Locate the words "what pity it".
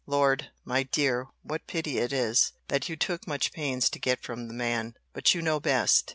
1.43-2.11